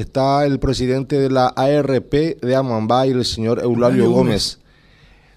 está 0.00 0.46
el 0.46 0.60
presidente 0.60 1.18
de 1.18 1.28
la 1.28 1.48
ARP 1.48 2.12
de 2.40 2.54
Amambay, 2.54 3.10
el 3.10 3.24
señor 3.24 3.58
Eulalio 3.60 4.08
Gómez. 4.08 4.60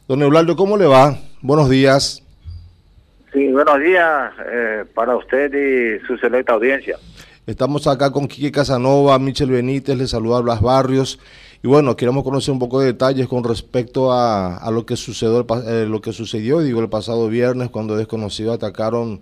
Don 0.07 0.21
Eulalio, 0.21 0.55
¿cómo 0.55 0.77
le 0.77 0.85
va? 0.85 1.17
Buenos 1.41 1.67
días. 1.67 2.21
Sí, 3.34 3.47
buenos 3.47 3.79
días 3.79 4.32
eh, 4.46 4.86
para 4.94 5.16
usted 5.16 5.52
y 5.52 6.05
su 6.05 6.16
selecta 6.18 6.54
audiencia. 6.54 6.97
Estamos 7.47 7.88
acá 7.88 8.12
con 8.12 8.28
Quique 8.28 8.52
Casanova, 8.52 9.18
Michel 9.18 9.50
Benítez, 9.50 9.97
le 9.97 10.05
saluda 10.05 10.41
Blas 10.41 10.62
Barrios. 10.62 11.18
Y 11.64 11.68
bueno, 11.68 11.96
queremos 11.96 12.23
conocer 12.23 12.52
un 12.52 12.59
poco 12.59 12.82
de 12.82 12.88
detalles 12.88 13.28
con 13.28 13.43
respecto 13.43 14.14
a, 14.14 14.70
lo 14.71 14.86
que 14.86 14.96
sucedió, 14.96 15.43
eh, 15.66 15.88
lo 15.88 16.02
que 16.02 16.14
sucedió, 16.14 16.59
digo, 16.59 16.82
el 16.82 16.89
pasado 16.89 17.30
viernes 17.30 17.71
cuando 17.71 17.98
desconocidos 17.98 18.54
atacaron 18.54 19.21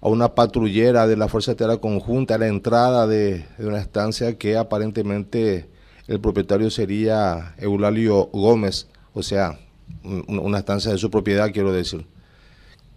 a 0.00 0.08
una 0.08 0.34
patrullera 0.34 1.06
de 1.06 1.16
la 1.16 1.28
Fuerza 1.28 1.52
Aérea 1.52 1.76
Conjunta 1.76 2.34
a 2.34 2.38
la 2.38 2.46
entrada 2.46 3.06
de, 3.06 3.44
una 3.58 3.78
estancia 3.78 4.38
que 4.38 4.56
aparentemente 4.56 5.66
el 6.08 6.20
propietario 6.20 6.70
sería 6.70 7.54
Eulalio 7.58 8.28
Gómez, 8.32 8.88
o 9.12 9.22
sea, 9.22 9.58
una 10.02 10.58
estancia 10.58 10.90
de 10.90 10.98
su 10.98 11.10
propiedad, 11.10 11.50
quiero 11.52 11.72
decir. 11.72 12.06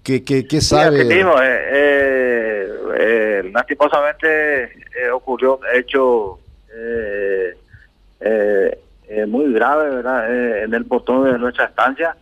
¿Qué, 0.04 0.24
qué, 0.24 0.48
qué 0.48 0.62
sabe? 0.62 1.06
Sí, 1.06 1.14
eh, 1.14 1.26
eh, 1.72 2.70
eh, 2.98 3.52
lastimosamente 3.54 4.64
eh, 4.64 5.10
ocurrió 5.14 5.58
un 5.58 5.66
hecho 5.74 6.40
muy 9.28 9.54
grave 9.54 9.90
¿verdad? 9.90 10.64
en 10.64 10.74
el 10.74 10.86
portón 10.86 11.32
de 11.32 11.38
nuestra 11.38 11.66
estancia 11.66 12.16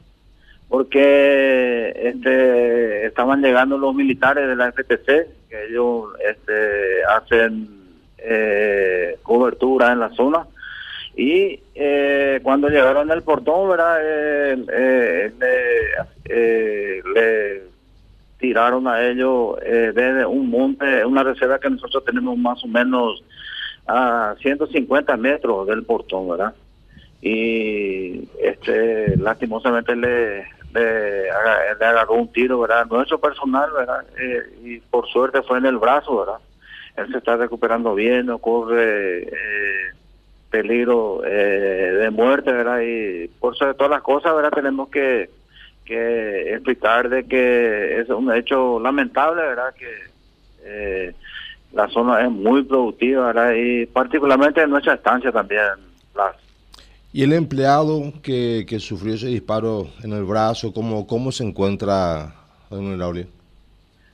porque 0.71 1.70
este, 1.95 3.05
estaban 3.05 3.41
llegando 3.41 3.77
los 3.77 3.93
militares 3.93 4.47
de 4.47 4.55
la 4.55 4.71
FTC, 4.71 5.05
que 5.49 5.65
ellos 5.69 6.05
este, 6.27 7.03
hacen 7.05 7.67
eh, 8.17 9.17
cobertura 9.23 9.91
en 9.91 9.99
la 9.99 10.09
zona. 10.11 10.47
Y 11.15 11.59
eh, 11.75 12.39
cuando 12.43 12.69
llegaron 12.69 13.11
al 13.11 13.23
portón, 13.23 13.69
¿verdad? 13.69 13.97
Eh, 14.01 15.31
le, 17.13 17.71
tiraron 18.37 18.87
a 18.87 19.03
ellos 19.03 19.57
desde 19.61 20.25
un 20.25 20.49
monte, 20.49 21.05
una 21.05 21.21
reserva 21.23 21.59
que 21.59 21.69
nosotros 21.69 22.03
tenemos 22.05 22.35
más 22.39 22.63
o 22.63 22.67
menos 22.67 23.23
a 23.85 24.35
150 24.41 25.15
metros 25.17 25.67
del 25.67 25.83
portón, 25.83 26.29
¿verdad? 26.29 26.55
Y 27.21 28.27
este, 28.41 29.15
lastimosamente 29.17 29.95
le, 29.95 30.47
le, 30.73 31.29
agarró 31.29 32.13
un 32.13 32.31
tiro, 32.31 32.59
¿verdad? 32.59 32.85
Nuestro 32.87 33.19
personal, 33.19 33.71
¿verdad? 33.71 34.05
Eh, 34.19 34.41
y 34.63 34.79
por 34.79 35.07
suerte 35.07 35.41
fue 35.43 35.57
en 35.57 35.65
el 35.65 35.77
brazo, 35.77 36.19
¿verdad? 36.19 36.39
Él 36.97 37.11
se 37.11 37.17
está 37.17 37.37
recuperando 37.37 37.95
bien, 37.95 38.25
no 38.25 38.39
corre 38.39 39.23
eh, 39.23 39.91
peligro 40.49 41.21
eh, 41.25 41.93
de 41.99 42.09
muerte, 42.09 42.51
¿verdad? 42.51 42.81
Y 42.81 43.27
por 43.39 43.55
sobre 43.57 43.73
todas 43.73 43.91
las 43.91 44.01
cosas, 44.01 44.35
¿verdad? 44.35 44.51
Tenemos 44.51 44.89
que, 44.89 45.29
que 45.85 46.53
explicar 46.53 47.09
de 47.09 47.25
que 47.25 47.99
es 47.99 48.09
un 48.09 48.33
hecho 48.33 48.79
lamentable, 48.79 49.41
¿verdad? 49.41 49.73
Que 49.73 50.11
la 51.73 51.87
zona 51.87 52.21
es 52.21 52.29
muy 52.29 52.63
productiva, 52.63 53.27
¿verdad? 53.27 53.53
Y 53.55 53.85
particularmente 53.85 54.61
en 54.61 54.69
nuestra 54.69 54.95
estancia 54.95 55.31
también, 55.31 55.61
las 56.15 56.35
¿Y 57.13 57.23
el 57.23 57.33
empleado 57.33 58.13
que, 58.23 58.65
que 58.67 58.79
sufrió 58.79 59.15
ese 59.15 59.27
disparo 59.27 59.89
en 60.01 60.13
el 60.13 60.23
brazo, 60.23 60.73
cómo, 60.73 61.05
cómo 61.05 61.31
se 61.33 61.43
encuentra, 61.43 62.33
don 62.69 62.97
Lauri? 62.97 63.27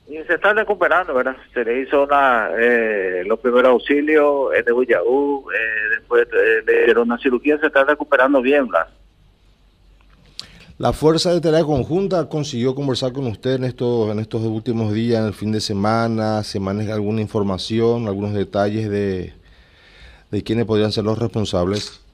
Y 0.07 0.15
se 0.23 0.33
está 0.33 0.53
recuperando, 0.53 1.13
¿verdad? 1.13 1.35
Se 1.53 1.63
le 1.63 1.81
hizo 1.81 2.03
una, 2.03 2.49
eh, 2.57 3.23
los 3.27 3.39
primeros 3.39 3.71
auxilios 3.71 4.55
en 4.57 4.65
de 4.65 4.71
Huillaú, 4.71 5.45
eh, 5.51 5.89
después 5.97 6.27
le 6.65 6.85
dieron 6.85 7.11
una 7.11 7.19
cirugía, 7.19 7.59
se 7.59 7.67
está 7.67 7.83
recuperando 7.83 8.41
bien, 8.41 8.67
¿verdad? 8.67 8.87
La 10.79 10.93
Fuerza 10.93 11.33
de 11.33 11.41
Tarea 11.41 11.63
Conjunta 11.63 12.29
consiguió 12.29 12.73
conversar 12.73 13.11
con 13.11 13.27
usted 13.27 13.55
en 13.55 13.65
estos, 13.65 14.09
en 14.09 14.19
estos 14.19 14.41
últimos 14.43 14.93
días, 14.93 15.21
en 15.21 15.27
el 15.27 15.33
fin 15.33 15.51
de 15.51 15.59
semana, 15.59 16.41
se 16.43 16.59
maneja 16.59 16.93
alguna 16.93 17.21
información, 17.21 18.07
algunos 18.07 18.33
detalles 18.33 18.89
de, 18.89 19.33
de 20.31 20.43
quiénes 20.43 20.65
podrían 20.65 20.91
ser 20.91 21.03
los 21.03 21.19
responsables. 21.19 22.06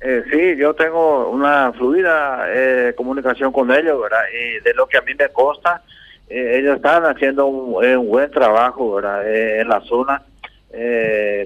Eh, 0.00 0.24
sí, 0.30 0.56
yo 0.56 0.74
tengo 0.74 1.30
una 1.30 1.72
fluida 1.72 2.44
eh, 2.48 2.94
comunicación 2.96 3.52
con 3.52 3.72
ellos, 3.72 4.00
¿verdad? 4.00 4.24
Y 4.32 4.60
de 4.62 4.74
lo 4.74 4.86
que 4.86 4.98
a 4.98 5.02
mí 5.02 5.12
me 5.18 5.28
consta, 5.30 5.82
eh, 6.28 6.58
ellos 6.58 6.76
están 6.76 7.04
haciendo 7.04 7.46
un, 7.46 7.84
eh, 7.84 7.96
buen 7.96 8.30
trabajo, 8.30 8.96
¿verdad? 8.96 9.26
en 9.26 9.68
la 9.68 9.80
zona. 9.82 10.22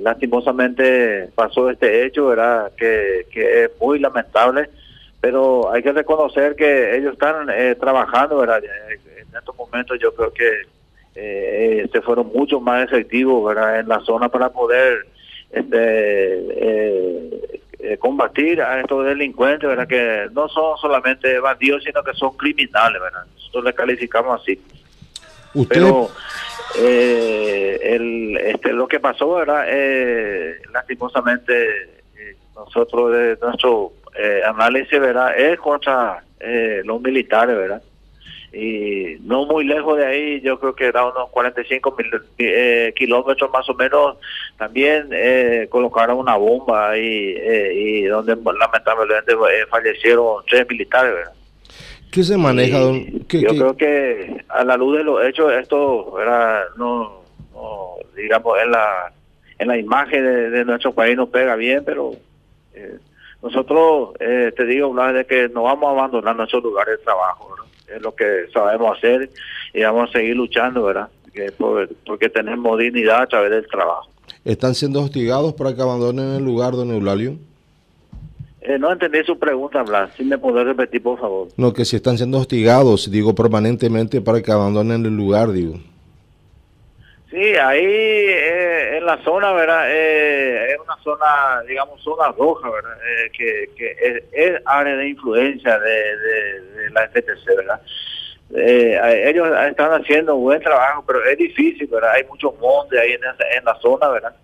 lastimosamente 0.03 1.29
pasó 1.35 1.71
este 1.71 2.05
hecho, 2.05 2.27
¿verdad? 2.27 2.73
Que, 2.77 3.27
que 3.31 3.65
es 3.65 3.71
muy 3.81 3.99
lamentable, 4.01 4.69
pero 5.21 5.71
hay 5.73 5.83
que 5.83 5.93
reconocer 5.93 6.57
que 6.57 6.97
ellos 6.97 7.13
están 7.13 7.47
trabajando, 7.79 8.39
¿verdad? 8.39 8.63
En 8.65 9.39
estos 9.39 9.57
momentos 9.57 9.99
yo 10.01 10.13
creo 10.15 10.33
que 10.33 11.89
se 11.93 12.01
fueron 12.03 12.29
mucho 12.35 12.61
más 12.61 12.85
efectivos, 12.85 13.55
¿verdad? 13.55 13.81
En 13.81 13.89
la 13.89 14.01
zona 14.01 14.29
para 14.29 14.51
poder 14.51 15.07
este, 15.53 17.60
eh, 17.83 17.97
combatir 17.99 18.61
a 18.61 18.81
estos 18.81 19.07
delincuentes, 19.07 19.69
¿verdad? 19.69 19.89
Que 19.89 20.29
no 20.33 20.49
son 20.49 20.77
solamente 20.79 21.39
bandidos, 21.41 21.83
sino 21.85 22.03
que 22.03 22.13
son 22.15 22.37
criminales, 22.37 23.01
¿verdad? 23.01 23.25
Nosotros 23.35 23.65
le 23.65 23.75
calificamos 23.75 24.41
así. 24.41 24.61
Pero 25.69 26.11
eh, 26.79 27.79
el, 27.83 28.37
este, 28.37 28.73
lo 28.73 28.87
que 28.87 29.01
pasó, 29.01 29.35
¿verdad? 29.35 29.65
Eh, 29.69 30.61
lastimosamente, 30.73 32.03
nosotros 32.55 33.13
de 33.13 33.39
nuestro 33.41 33.93
análisis, 34.47 35.01
¿verdad? 35.01 35.39
Es 35.39 35.59
contra 35.59 36.23
los 36.85 37.01
militares, 37.01 37.57
¿verdad? 37.57 37.83
Y 38.53 39.17
no 39.23 39.47
muy 39.47 39.65
lejos 39.65 39.97
de 39.97 40.07
ahí, 40.07 40.41
yo 40.41 40.59
creo 40.59 40.75
que 40.75 40.87
era 40.87 41.07
unos 41.07 41.31
45 41.31 41.97
mil, 41.97 42.11
eh, 42.39 42.93
kilómetros 42.97 43.51
más 43.53 43.69
o 43.69 43.75
menos, 43.75 44.17
también 44.59 45.09
eh, 45.13 45.69
colocaron 45.71 46.19
una 46.19 46.37
bomba 46.37 46.91
ahí 46.91 47.35
eh, 47.39 47.73
y 47.75 48.03
donde 48.05 48.35
lamentablemente 48.35 49.35
eh, 49.35 49.67
fallecieron 49.71 50.43
tres 50.49 50.69
militares. 50.69 51.15
¿verdad? 51.15 51.33
¿Qué 52.11 52.25
se 52.25 52.37
maneja? 52.37 52.79
don? 52.79 53.07
yo 53.29 53.51
creo 53.51 53.77
que 53.77 54.45
a 54.49 54.65
la 54.65 54.77
luz 54.77 54.99
de 54.99 55.05
los 55.05 55.25
hechos 55.25 55.53
esto 55.53 56.21
era 56.21 56.65
no, 56.77 57.21
digamos 58.17 58.59
en 58.61 58.73
la 58.73 59.13
en 59.61 59.69
la 59.69 59.79
imagen 59.79 60.25
de, 60.53 60.65
nuestro 60.65 60.93
país 60.93 61.17
no 61.17 61.29
pega 61.29 61.55
bien, 61.55 61.85
pero 61.85 62.15
nosotros 63.43 64.15
te 64.19 64.65
digo 64.65 64.91
Blas, 64.91 65.15
de 65.15 65.25
que 65.25 65.49
no 65.51 65.65
vamos 65.65 65.87
a 65.89 65.91
abandonar 65.93 66.35
nuestros 66.35 66.65
lugares 66.65 66.99
de 66.99 67.05
trabajo. 67.05 67.60
Es 67.95 68.03
lo 68.03 68.15
que 68.15 68.47
sabemos 68.53 68.97
hacer 68.97 69.31
y 69.73 69.83
vamos 69.83 70.11
a 70.11 70.13
seguir 70.13 70.37
luchando, 70.37 70.85
¿verdad? 70.85 71.09
porque 72.05 72.29
tenemos 72.29 72.79
dignidad 72.79 73.23
a 73.23 73.27
través 73.27 73.51
del 73.53 73.67
trabajo. 73.67 74.11
¿Están 74.45 74.75
siendo 74.75 75.01
hostigados 75.01 75.55
para 75.55 75.75
que 75.75 75.83
abandonen 75.83 76.35
el 76.35 76.45
lugar, 76.45 76.73
don 76.73 76.91
Eulalio? 76.91 77.37
Eh, 78.61 78.79
no 78.79 78.93
entendí 78.93 79.23
su 79.25 79.39
pregunta, 79.39 79.83
Blas. 79.83 80.11
Si 80.17 80.25
me 80.25 80.39
puede 80.39 80.65
repetir, 80.65 81.03
por 81.03 81.19
favor. 81.19 81.49
No, 81.57 81.73
que 81.73 81.85
si 81.85 81.97
están 81.97 82.19
siendo 82.19 82.39
hostigados, 82.39 83.11
digo, 83.11 83.35
permanentemente 83.35 84.21
para 84.21 84.43
que 84.43 84.53
abandonen 84.53 85.07
el 85.07 85.17
lugar, 85.17 85.53
digo. 85.53 85.79
Sí, 87.31 87.55
ahí 87.55 87.85
eh, 87.85 88.97
en 88.99 89.07
la 89.07 89.23
zona, 89.23 89.53
¿verdad? 89.53 89.85
Eh, 89.89 90.73
es 90.73 90.81
una 90.81 90.97
zona, 90.97 91.63
digamos, 91.69 92.03
zona 92.03 92.33
roja, 92.33 92.69
¿verdad? 92.69 92.99
Eh, 93.07 93.31
que, 93.31 93.71
que 93.77 94.25
es, 94.33 94.61
área 94.65 94.97
de 94.97 95.09
influencia 95.11 95.79
de, 95.79 96.17
la 96.95 97.09
FTC, 97.09 97.57
¿verdad? 97.57 97.81
ellos 98.53 99.49
están 99.69 99.93
haciendo 99.93 100.35
un 100.35 100.43
buen 100.43 100.61
trabajo, 100.61 101.05
pero 101.07 101.25
es 101.25 101.39
difícil, 101.39 101.87
¿verdad? 101.87 102.13
Hay 102.15 102.25
muchos 102.25 102.53
montes 102.59 102.99
ahí 102.99 103.13
en, 103.13 103.21
en 103.57 103.65
la 103.65 103.77
zona, 103.81 104.09
¿verdad? 104.09 104.35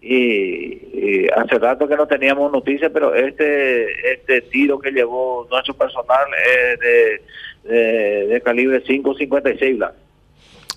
Y, 0.00 1.28
hace 1.36 1.58
rato 1.58 1.86
que 1.86 1.96
no 1.96 2.06
teníamos 2.06 2.50
noticias, 2.50 2.90
pero 2.92 3.14
este 3.14 4.12
este 4.12 4.40
tiro 4.42 4.78
que 4.78 4.90
llevó 4.90 5.46
nuestro 5.50 5.74
personal 5.74 6.26
es 6.46 6.80
de, 6.80 7.22
de, 7.64 8.26
de 8.28 8.40
calibre 8.40 8.82
5.56, 8.82 9.78
¿verdad? 9.78 9.94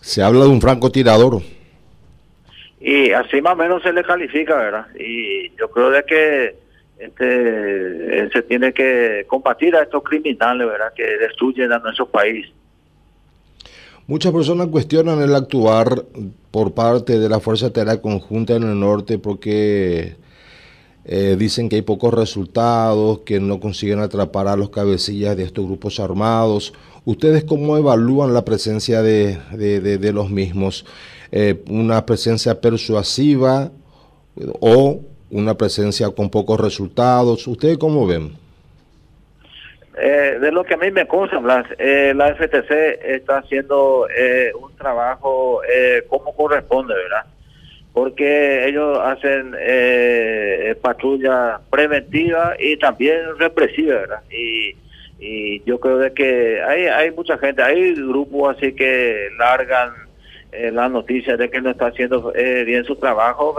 Se 0.01 0.21
habla 0.21 0.43
de 0.43 0.49
un 0.49 0.59
francotirador. 0.61 1.41
Y 2.81 3.11
así 3.11 3.41
más 3.41 3.53
o 3.53 3.55
menos 3.55 3.81
se 3.81 3.93
le 3.93 4.03
califica, 4.03 4.57
¿verdad? 4.57 4.87
Y 4.99 5.55
yo 5.55 5.69
creo 5.71 5.89
de 5.89 6.03
que 6.03 6.55
este 6.97 8.29
se 8.31 8.41
tiene 8.43 8.73
que 8.73 9.25
combatir 9.27 9.75
a 9.75 9.83
estos 9.83 10.03
criminales, 10.03 10.67
¿verdad? 10.67 10.93
Que 10.95 11.03
destruyen 11.17 11.71
a 11.71 11.79
nuestro 11.79 12.07
país. 12.07 12.47
Muchas 14.05 14.33
personas 14.33 14.67
cuestionan 14.67 15.21
el 15.21 15.33
actuar 15.33 16.03
por 16.51 16.73
parte 16.73 17.19
de 17.19 17.29
la 17.29 17.39
Fuerza 17.39 17.71
Aérea 17.73 18.01
Conjunta 18.01 18.55
en 18.55 18.63
el 18.63 18.79
norte 18.79 19.17
porque 19.17 20.17
eh, 21.05 21.35
dicen 21.39 21.69
que 21.69 21.77
hay 21.77 21.81
pocos 21.81 22.13
resultados, 22.13 23.19
que 23.19 23.39
no 23.39 23.59
consiguen 23.59 23.99
atrapar 23.99 24.47
a 24.47 24.55
los 24.55 24.69
cabecillas 24.69 25.37
de 25.37 25.43
estos 25.43 25.65
grupos 25.65 25.99
armados. 25.99 26.73
¿Ustedes 27.05 27.43
cómo 27.43 27.77
evalúan 27.77 28.33
la 28.33 28.45
presencia 28.45 29.01
de, 29.01 29.37
de, 29.51 30.13
los 30.13 30.29
mismos? 30.29 30.85
Eh, 31.31 31.63
¿Una 31.69 32.05
presencia 32.05 32.59
persuasiva 32.61 33.71
o 34.59 35.01
una 35.33 35.56
presencia 35.56 36.09
con 36.12 36.30
pocos 36.30 36.59
resultados. 36.59 37.47
¿Ustedes 37.47 37.77
cómo 37.77 38.07
ven? 38.07 38.44
Eh, 39.95 40.38
de 40.41 40.51
lo 40.51 40.63
que 40.63 40.74
a 40.74 40.77
mí 40.77 40.89
me 40.91 41.07
consta, 41.07 41.38
Blas, 41.38 41.65
eh, 41.77 42.13
la 42.15 42.33
FTC 42.33 43.00
está 43.03 43.38
haciendo 43.38 44.07
eh, 44.15 44.51
un 44.59 44.75
trabajo 44.75 45.62
como 46.07 46.35
corresponde, 46.35 46.95
¿verdad? 46.95 47.25
Porque 47.94 48.68
ellos 48.68 49.00
hacen 49.00 49.56
patrulla 50.81 51.59
preventiva 51.69 52.56
y 52.59 52.77
también 52.77 53.38
represiva, 53.38 53.95
¿verdad? 53.95 54.24
Y, 54.31 54.75
y 55.19 55.63
yo 55.63 55.79
creo 55.79 56.00
de 56.00 56.12
que 56.12 56.62
hay, 56.63 56.88
hay 56.88 57.12
mucha 57.12 57.38
gente, 57.38 57.62
hay 57.62 57.94
grupos 57.94 58.57
así 58.57 58.74
que 58.74 59.29
largan 59.38 59.94
la 60.51 60.89
noticia 60.89 61.38
de 61.38 61.50
que 61.50 61.62
no 61.62 61.69
está 61.69 61.88
haciendo 61.88 62.33
bien 62.65 62.83
su 62.86 62.95
trabajo, 62.95 63.56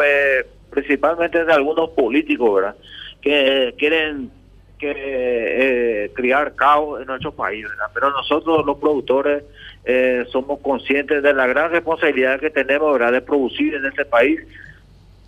principalmente 0.75 1.45
de 1.45 1.53
algunos 1.53 1.91
políticos, 1.91 2.55
¿verdad? 2.55 2.77
Que 3.23 3.75
quieren 3.79 4.31
que 4.79 4.93
eh, 4.97 6.11
criar 6.15 6.55
caos 6.55 7.01
en 7.01 7.07
nuestro 7.07 7.33
país, 7.33 7.65
¿verdad? 7.69 7.87
Pero 7.95 8.11
nosotros 8.11 8.67
los 8.67 8.77
productores 8.79 9.45
eh, 9.85 10.25
somos 10.31 10.59
conscientes 10.61 11.23
de 11.23 11.33
la 11.33 11.47
gran 11.47 11.71
responsabilidad 11.71 12.41
que 12.41 12.51
tenemos, 12.51 12.93
¿verdad? 12.93 13.13
De 13.13 13.21
producir 13.21 13.75
en 13.75 13.87
este 13.87 14.05
país, 14.05 14.41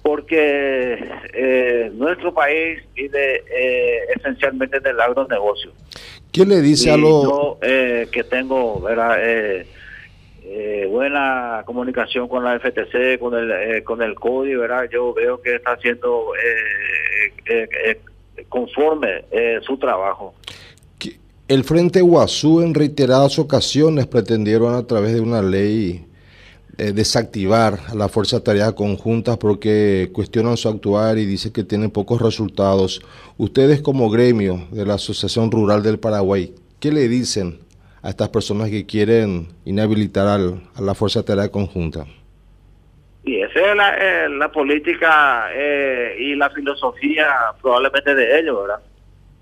porque 0.02 0.98
eh, 1.32 1.90
nuestro 1.94 2.34
país 2.34 2.82
vive 2.94 3.44
esencialmente 4.16 4.81
del 4.81 5.00
agronegocio. 5.00 5.70
¿Qué 6.32 6.44
le 6.44 6.60
dice 6.60 6.90
a 6.90 6.96
los... 6.96 7.25
Yo 7.25 7.58
que 7.60 8.25
tengo, 8.28 8.81
¿verdad? 8.81 9.19
Buena 10.88 11.62
comunicación 11.66 12.28
con 12.28 12.44
la 12.44 12.58
FTC, 12.58 13.18
con 13.18 13.34
el 13.34 13.84
con 13.84 14.02
el 14.02 14.14
código, 14.14 14.62
¿verdad? 14.62 14.88
Yo 14.90 15.12
veo 15.12 15.40
que 15.40 15.56
está 15.56 15.72
haciendo 15.72 16.32
conforme 18.48 19.24
eh, 19.30 19.60
su 19.62 19.76
trabajo. 19.78 20.34
El 21.48 21.62
Frente 21.62 22.00
Guazú 22.00 22.60
en 22.60 22.74
reiteradas 22.74 23.38
ocasiones 23.38 24.06
pretendieron 24.08 24.74
a 24.74 24.84
través 24.84 25.14
de 25.14 25.20
una 25.20 25.42
ley 25.42 26.04
eh, 26.76 26.92
desactivar 26.92 27.78
a 27.86 27.94
la 27.94 28.08
Fuerza 28.08 28.38
de 28.38 28.42
Tareas 28.42 28.72
Conjuntas 28.72 29.36
porque 29.36 30.10
cuestionan 30.12 30.56
su 30.56 30.68
actuar 30.68 31.18
y 31.18 31.24
dicen 31.24 31.52
que 31.52 31.62
tienen 31.62 31.92
pocos 31.92 32.20
resultados. 32.20 33.00
Ustedes 33.36 33.80
como 33.80 34.10
gremio 34.10 34.66
de 34.72 34.84
la 34.84 34.94
Asociación 34.94 35.52
Rural 35.52 35.84
del 35.84 36.00
Paraguay, 36.00 36.52
¿qué 36.80 36.90
le 36.90 37.06
dicen 37.06 37.60
a 38.06 38.10
estas 38.10 38.28
personas 38.28 38.70
que 38.70 38.86
quieren 38.86 39.48
inhabilitar 39.64 40.28
a 40.28 40.80
la 40.80 40.94
Fuerza 40.94 41.20
de 41.20 41.26
Tareas 41.26 41.48
Conjuntas? 41.48 42.06
Y 43.24 43.42
esa 43.42 43.58
es 43.58 43.76
la, 43.76 43.94
eh, 43.98 44.28
la 44.28 44.52
política 44.52 45.48
eh, 45.52 46.14
y 46.16 46.36
la 46.36 46.48
filosofía 46.50 47.26
probablemente 47.60 48.14
de 48.14 48.38
ellos, 48.38 48.60
¿verdad? 48.60 48.80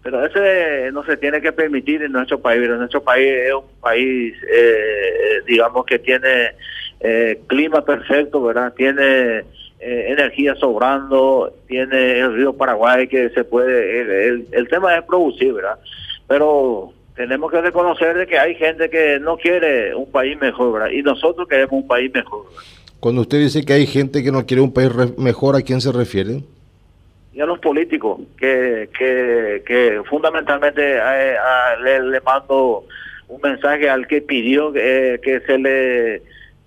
Pero 0.02 0.24
ese 0.24 0.90
no 0.92 1.04
se 1.04 1.18
tiene 1.18 1.42
que 1.42 1.52
permitir 1.52 2.02
en 2.02 2.12
nuestro 2.12 2.40
país. 2.40 2.66
Nuestro 2.66 3.02
país 3.02 3.30
es 3.30 3.52
un 3.52 3.80
país, 3.82 4.34
eh, 4.50 5.42
digamos, 5.46 5.84
que 5.84 5.98
tiene 5.98 6.52
clima 7.46 7.84
perfecto, 7.84 8.42
¿verdad? 8.42 8.72
Tiene 8.72 9.44
energía 9.78 10.54
sobrando, 10.54 11.54
tiene 11.68 12.20
el 12.20 12.34
río 12.34 12.54
Paraguay 12.54 13.06
que 13.06 13.28
se 13.28 13.44
puede... 13.44 14.26
El, 14.52 14.68
tema 14.70 14.96
es 14.96 15.04
producir, 15.04 15.52
¿verdad? 15.52 15.78
Pero 16.26 16.94
tenemos 17.16 17.50
que 17.50 17.60
reconocer 17.60 18.16
de 18.16 18.26
que 18.26 18.38
hay 18.38 18.54
gente 18.54 18.90
que 18.90 19.18
no 19.20 19.36
quiere 19.36 19.94
un 19.94 20.10
país 20.10 20.38
mejor, 20.40 20.72
¿verdad? 20.72 20.90
Y 20.90 21.02
nosotros 21.02 21.46
queremos 21.48 21.72
un 21.72 21.86
país 21.86 22.12
mejor, 22.12 22.46
¿verdad? 22.46 22.62
Cuando 23.04 23.20
usted 23.20 23.38
dice 23.38 23.64
que 23.64 23.74
hay 23.74 23.86
gente 23.86 24.22
que 24.22 24.32
no 24.32 24.46
quiere 24.46 24.62
un 24.62 24.72
país 24.72 24.90
mejor, 25.18 25.56
¿a 25.56 25.60
quién 25.60 25.80
se 25.80 25.92
refiere? 25.92 26.42
Y 27.34 27.40
a 27.40 27.44
los 27.44 27.58
políticos, 27.58 28.20
que, 28.38 28.88
que, 28.96 30.02
fundamentalmente 30.08 30.96
eh, 30.96 31.36
le, 31.82 32.20
mando 32.22 32.84
un 33.28 33.40
mensaje 33.42 33.90
al 33.90 34.06
que 34.06 34.22
pidió 34.22 34.72
eh, 34.74 35.20
que 35.22 35.40
se 35.40 35.58
le 35.58 36.22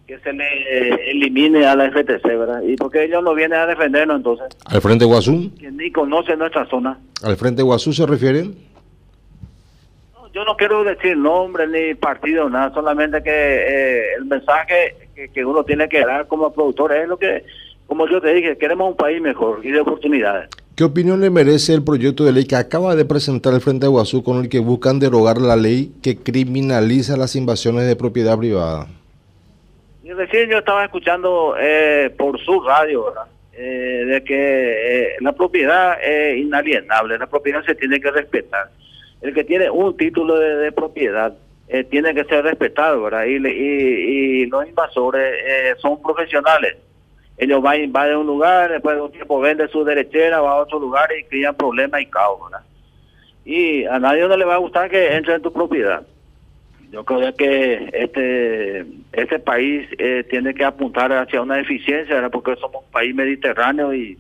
que 0.05 0.19
se 0.19 0.31
le 0.31 1.11
elimine 1.11 1.65
a 1.65 1.75
la 1.75 1.89
FTC, 1.89 2.23
¿verdad? 2.23 2.61
Y 2.61 2.75
porque 2.75 3.03
ellos 3.03 3.23
no 3.23 3.33
vienen 3.33 3.57
a 3.57 3.65
defendernos 3.65 4.17
entonces. 4.17 4.47
¿Al 4.65 4.79
Frente 4.79 5.05
Guasú? 5.05 5.51
Que 5.59 5.71
ni 5.71 5.91
conoce 5.91 6.37
nuestra 6.37 6.65
zona. 6.67 6.99
¿Al 7.23 7.35
Frente 7.35 7.63
Guasú 7.63 7.91
se 7.91 8.05
refieren? 8.05 8.55
Yo 10.33 10.43
no 10.45 10.55
quiero 10.55 10.83
decir 10.83 11.17
nombre 11.17 11.67
ni 11.67 11.95
partido, 11.95 12.49
nada, 12.49 12.73
solamente 12.73 13.21
que 13.23 13.31
eh, 13.31 14.13
el 14.17 14.25
mensaje 14.25 14.95
que, 15.33 15.45
uno 15.45 15.63
tiene 15.63 15.89
que 15.89 16.05
dar 16.05 16.27
como 16.27 16.53
productor 16.53 16.93
es 16.93 17.07
lo 17.07 17.17
que, 17.17 17.43
como 17.87 18.07
yo 18.07 18.21
te 18.21 18.33
dije, 18.33 18.57
queremos 18.57 18.89
un 18.89 18.97
país 18.97 19.21
mejor 19.21 19.65
y 19.65 19.71
de 19.71 19.81
oportunidades. 19.81 20.49
¿Qué 20.75 20.83
opinión 20.83 21.21
le 21.21 21.31
merece 21.31 21.73
el 21.73 21.83
proyecto 21.83 22.23
de 22.23 22.31
ley 22.31 22.45
que 22.45 22.55
acaba 22.55 22.95
de 22.95 23.03
presentar 23.03 23.53
el 23.53 23.61
Frente 23.61 23.87
de 23.87 23.89
Guazú 23.89 24.23
con 24.23 24.37
el 24.37 24.49
que 24.49 24.59
buscan 24.59 24.99
derogar 24.99 25.39
la 25.39 25.55
ley 25.55 25.91
que 26.03 26.17
criminaliza 26.17 27.17
las 27.17 27.35
invasiones 27.35 27.87
de 27.87 27.95
propiedad 27.95 28.37
privada? 28.37 28.87
Es 30.03 30.15
decir, 30.15 30.47
yo 30.47 30.59
estaba 30.59 30.85
escuchando 30.85 31.55
eh, 31.59 32.13
por 32.15 32.39
su 32.39 32.61
radio, 32.61 33.11
eh, 33.53 34.05
de 34.05 34.23
que 34.23 34.35
eh, 34.35 35.15
la 35.19 35.33
propiedad 35.33 35.97
es 36.01 36.37
inalienable, 36.37 37.17
la 37.17 37.27
propiedad 37.27 37.65
se 37.65 37.73
tiene 37.73 37.99
que 37.99 38.11
respetar. 38.11 38.69
El 39.21 39.33
que 39.33 39.43
tiene 39.43 39.69
un 39.69 39.95
título 39.97 40.37
de 40.37 40.71
propiedad 40.71 41.33
eh, 41.69 41.83
tiene 41.83 42.13
que 42.13 42.23
ser 42.25 42.45
respetado, 42.45 43.03
¿verdad? 43.03 43.25
Y, 43.25 43.45
y, 43.45 44.45
los 44.45 44.67
invasores 44.67 45.33
eh, 45.45 45.75
son 45.81 46.01
profesionales. 46.01 46.77
Ellos 47.37 47.61
van, 47.61 47.83
invaden 47.83 48.17
un 48.17 48.27
lugar, 48.27 48.71
después 48.71 48.95
de 48.95 49.01
un 49.01 49.11
tiempo 49.11 49.39
venden 49.39 49.69
su 49.69 49.83
derechera, 49.83 50.39
va 50.39 50.51
a 50.51 50.61
otro 50.61 50.79
lugar 50.79 51.09
y 51.19 51.25
crean 51.25 51.55
problemas 51.55 52.01
y 52.01 52.05
caos, 52.05 52.39
¿verdad? 52.43 52.65
Y 53.43 53.83
a 53.85 53.99
nadie 53.99 54.27
no 54.27 54.37
le 54.37 54.45
va 54.45 54.55
a 54.55 54.59
gustar 54.59 54.89
que 54.89 55.13
entre 55.13 55.35
en 55.35 55.41
tu 55.41 55.51
propiedad. 55.51 56.05
Yo 56.89 57.03
creo 57.03 57.35
que 57.35 57.89
este 57.93 58.85
este 59.11 59.39
país 59.39 59.89
eh, 59.97 60.25
tiene 60.29 60.53
que 60.53 60.63
apuntar 60.63 61.11
hacia 61.11 61.41
una 61.41 61.59
eficiencia, 61.59 62.15
¿verdad? 62.15 62.31
Porque 62.31 62.55
somos 62.55 62.85
un 62.85 62.91
país 62.91 63.13
mediterráneo 63.13 63.93
y, 63.93 64.17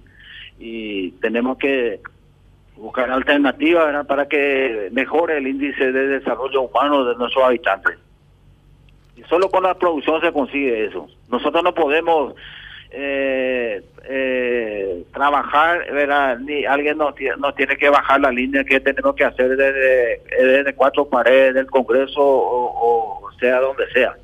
y 0.59 1.11
tenemos 1.21 1.57
que 1.57 2.01
buscar 2.77 3.09
alternativas 3.09 4.05
para 4.05 4.27
que 4.27 4.89
mejore 4.91 5.37
el 5.37 5.47
índice 5.47 5.91
de 5.91 6.07
desarrollo 6.07 6.61
humano 6.63 7.05
de 7.05 7.15
nuestros 7.15 7.43
habitantes. 7.43 7.97
Y 9.15 9.23
solo 9.23 9.49
con 9.49 9.63
la 9.63 9.73
producción 9.73 10.21
se 10.21 10.31
consigue 10.31 10.85
eso. 10.85 11.07
Nosotros 11.29 11.63
no 11.63 11.73
podemos 11.73 12.35
eh, 12.91 13.83
eh, 14.05 15.03
trabajar, 15.13 15.91
¿verdad? 15.91 16.39
ni 16.39 16.65
alguien 16.65 16.97
nos, 16.97 17.15
tiene 17.55 17.75
que 17.77 17.89
bajar 17.89 18.21
la 18.21 18.31
línea 18.31 18.63
que 18.63 18.79
tenemos 18.79 19.15
que 19.15 19.25
hacer 19.25 19.57
desde, 19.57 20.21
desde 20.39 20.73
cuatro 20.73 21.05
paredes 21.07 21.55
del 21.55 21.67
Congreso 21.67 22.21
o, 22.21 23.25
o 23.25 23.31
sea 23.39 23.59
donde 23.59 23.89
sea. 23.91 24.15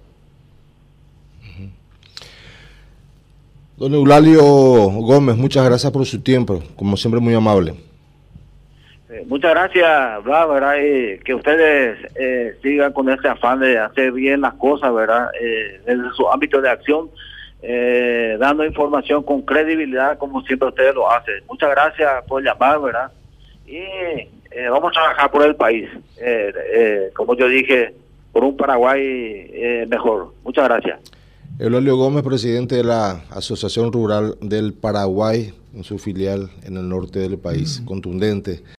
Don 3.75 3.93
Eulalio 3.93 4.43
Gómez, 4.43 5.36
muchas 5.36 5.65
gracias 5.65 5.91
por 5.91 6.05
su 6.05 6.22
tiempo, 6.22 6.62
como 6.75 6.95
siempre 6.95 7.19
muy 7.19 7.33
amable. 7.33 7.74
Eh, 9.13 9.25
muchas 9.27 9.51
gracias, 9.51 10.24
¿verdad? 10.24 10.75
que 11.24 11.36
ustedes 11.36 12.00
eh, 12.15 12.55
sigan 12.63 12.91
con 12.93 13.10
ese 13.10 13.27
afán 13.27 13.60
de 13.60 13.77
hacer 13.77 14.12
bien 14.12 14.41
las 14.41 14.55
cosas, 14.55 14.91
¿verdad? 14.91 15.29
Eh, 15.39 15.79
desde 15.86 16.10
su 16.15 16.27
ámbito 16.27 16.60
de 16.60 16.70
acción, 16.70 17.12
dando 18.39 18.65
información 18.65 19.22
con 19.22 19.43
credibilidad 19.43 20.17
como 20.17 20.41
siempre 20.41 20.67
ustedes 20.67 20.96
lo 20.96 21.10
hacen. 21.12 21.43
Muchas 21.48 21.70
gracias 21.70 22.10
por 22.27 22.43
llamar, 22.43 22.82
¿verdad? 22.82 23.12
Y 23.67 23.84
vamos 24.70 24.89
a 24.89 25.00
trabajar 25.00 25.32
por 25.32 25.46
el 25.46 25.55
país, 25.55 25.88
como 27.13 27.38
yo 27.38 27.48
dije, 27.48 27.93
por 28.32 28.43
un 28.43 28.58
Paraguay 28.58 29.86
mejor. 29.88 30.34
Muchas 30.43 30.65
gracias. 30.65 31.00
Eulolio 31.60 31.96
Gómez, 31.96 32.24
presidente 32.24 32.77
de 32.77 32.84
la 32.84 33.24
Asociación 33.29 33.93
Rural 33.93 34.36
del 34.41 34.74
Paraguay, 34.74 35.53
en 35.75 35.84
su 35.84 36.00
filial 36.00 36.50
en 36.63 36.77
el 36.77 36.89
norte 36.89 37.20
del 37.20 37.38
país, 37.38 37.84
contundente. 37.86 38.63